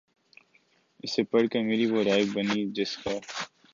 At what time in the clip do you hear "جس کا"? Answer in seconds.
2.75-3.13